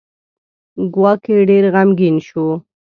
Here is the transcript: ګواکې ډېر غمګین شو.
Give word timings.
ګواکې 0.93 1.35
ډېر 1.49 1.63
غمګین 1.73 2.15
شو. 2.27 2.47